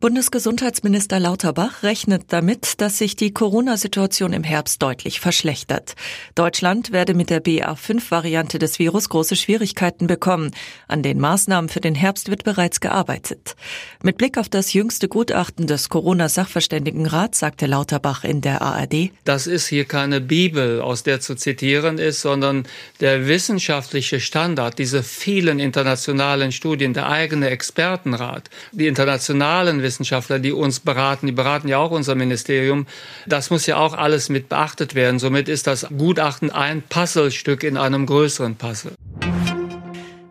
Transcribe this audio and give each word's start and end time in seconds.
Bundesgesundheitsminister 0.00 1.20
Lauterbach 1.20 1.82
rechnet 1.82 2.22
damit, 2.28 2.80
dass 2.80 2.96
sich 2.96 3.16
die 3.16 3.34
Corona-Situation 3.34 4.32
im 4.32 4.44
Herbst 4.44 4.80
deutlich 4.80 5.20
verschlechtert. 5.20 5.94
Deutschland 6.34 6.90
werde 6.90 7.12
mit 7.12 7.28
der 7.28 7.44
BA5-Variante 7.44 8.58
des 8.58 8.78
Virus 8.78 9.10
große 9.10 9.36
Schwierigkeiten 9.36 10.06
bekommen. 10.06 10.52
An 10.88 11.02
den 11.02 11.20
Maßnahmen 11.20 11.68
für 11.68 11.82
den 11.82 11.94
Herbst 11.94 12.30
wird 12.30 12.44
bereits 12.44 12.80
gearbeitet. 12.80 13.56
Mit 14.02 14.16
Blick 14.16 14.38
auf 14.38 14.48
das 14.48 14.72
jüngste 14.72 15.06
Gutachten 15.06 15.66
des 15.66 15.90
Corona-Sachverständigenrats 15.90 17.38
sagte 17.38 17.66
Lauterbach 17.66 18.24
in 18.24 18.40
der 18.40 18.62
ARD. 18.62 19.10
Das 19.24 19.46
ist 19.46 19.66
hier 19.66 19.84
keine 19.84 20.22
Bibel, 20.22 20.80
aus 20.80 21.02
der 21.02 21.20
zu 21.20 21.34
zitieren 21.34 21.98
ist, 21.98 22.22
sondern 22.22 22.66
der 23.00 23.28
wissenschaftliche 23.28 24.18
Standard, 24.18 24.78
diese 24.78 25.02
vielen 25.02 25.58
internationalen 25.58 26.52
Studien, 26.52 26.94
der 26.94 27.10
eigene 27.10 27.50
Expertenrat, 27.50 28.48
die 28.72 28.86
internationalen 28.86 29.82
Wissenschaftler, 29.90 30.38
die 30.38 30.52
uns 30.52 30.78
beraten, 30.78 31.26
die 31.26 31.32
beraten 31.32 31.66
ja 31.66 31.78
auch 31.78 31.90
unser 31.90 32.14
Ministerium. 32.14 32.86
Das 33.26 33.50
muss 33.50 33.66
ja 33.66 33.76
auch 33.76 33.94
alles 33.94 34.28
mit 34.28 34.48
beachtet 34.48 34.94
werden. 34.94 35.18
Somit 35.18 35.48
ist 35.48 35.66
das 35.66 35.88
Gutachten 35.98 36.52
ein 36.52 36.82
Puzzlestück 36.82 37.64
in 37.64 37.76
einem 37.76 38.06
größeren 38.06 38.54
Puzzle. 38.54 38.92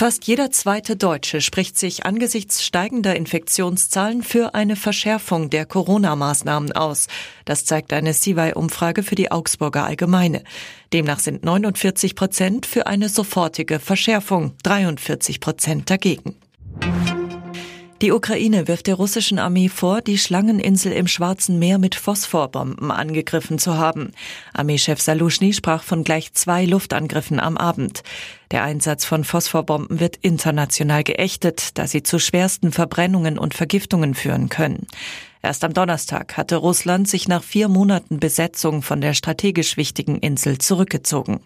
Fast 0.00 0.24
jeder 0.28 0.52
zweite 0.52 0.96
Deutsche 0.96 1.40
spricht 1.40 1.76
sich 1.76 2.06
angesichts 2.06 2.64
steigender 2.64 3.16
Infektionszahlen 3.16 4.22
für 4.22 4.54
eine 4.54 4.76
Verschärfung 4.76 5.50
der 5.50 5.66
Corona-Maßnahmen 5.66 6.72
aus. 6.72 7.08
Das 7.44 7.64
zeigt 7.64 7.92
eine 7.92 8.14
CY-Umfrage 8.14 9.02
für 9.02 9.16
die 9.16 9.32
Augsburger 9.32 9.84
Allgemeine. 9.84 10.44
Demnach 10.92 11.18
sind 11.18 11.44
49 11.44 12.14
Prozent 12.14 12.66
für 12.66 12.86
eine 12.86 13.08
sofortige 13.08 13.80
Verschärfung, 13.80 14.54
43 14.62 15.40
Prozent 15.40 15.90
dagegen. 15.90 16.36
Die 18.02 18.12
Ukraine 18.12 18.66
wirft 18.66 18.86
der 18.86 18.94
russischen 18.94 19.38
Armee 19.38 19.68
vor, 19.68 20.00
die 20.00 20.16
Schlangeninsel 20.16 20.90
im 20.90 21.06
Schwarzen 21.06 21.58
Meer 21.58 21.76
mit 21.76 21.94
Phosphorbomben 21.94 22.90
angegriffen 22.90 23.58
zu 23.58 23.76
haben. 23.76 24.12
Armeechef 24.54 25.02
Saluschny 25.02 25.52
sprach 25.52 25.82
von 25.82 26.02
gleich 26.02 26.32
zwei 26.32 26.64
Luftangriffen 26.64 27.38
am 27.38 27.58
Abend. 27.58 28.02
Der 28.52 28.64
Einsatz 28.64 29.04
von 29.04 29.22
Phosphorbomben 29.22 30.00
wird 30.00 30.16
international 30.16 31.04
geächtet, 31.04 31.76
da 31.76 31.86
sie 31.86 32.02
zu 32.02 32.18
schwersten 32.18 32.72
Verbrennungen 32.72 33.38
und 33.38 33.52
Vergiftungen 33.52 34.14
führen 34.14 34.48
können. 34.48 34.86
Erst 35.42 35.62
am 35.62 35.74
Donnerstag 35.74 36.38
hatte 36.38 36.56
Russland 36.56 37.06
sich 37.06 37.28
nach 37.28 37.42
vier 37.42 37.68
Monaten 37.68 38.18
Besetzung 38.18 38.80
von 38.80 39.02
der 39.02 39.12
strategisch 39.12 39.76
wichtigen 39.76 40.16
Insel 40.20 40.56
zurückgezogen. 40.56 41.40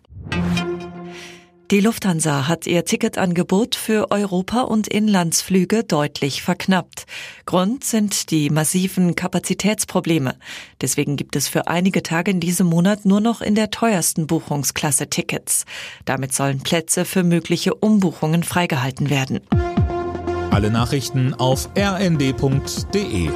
Die 1.75 1.81
Lufthansa 1.81 2.47
hat 2.47 2.69
ihr 2.69 2.85
Ticketangebot 2.85 3.75
für 3.75 4.13
Europa- 4.13 4.61
und 4.61 4.87
Inlandsflüge 4.87 5.83
deutlich 5.83 6.41
verknappt. 6.41 7.05
Grund 7.47 7.83
sind 7.83 8.31
die 8.31 8.49
massiven 8.49 9.17
Kapazitätsprobleme. 9.17 10.37
Deswegen 10.81 11.17
gibt 11.17 11.35
es 11.35 11.49
für 11.49 11.67
einige 11.67 12.05
Tage 12.05 12.31
in 12.31 12.39
diesem 12.39 12.69
Monat 12.69 13.05
nur 13.05 13.21
noch 13.21 13.41
in 13.41 13.57
der 13.57 13.73
teuersten 13.73 14.29
Buchungsklasse 14.29 15.11
Tickets. 15.11 15.65
Damit 16.05 16.33
sollen 16.33 16.61
Plätze 16.61 17.05
für 17.05 17.25
mögliche 17.25 17.75
Umbuchungen 17.75 18.45
freigehalten 18.45 19.11
werden. 19.11 19.41
Alle 20.53 20.71
Nachrichten 20.71 21.35
auf 21.35 21.69
rnd.de 21.77 23.31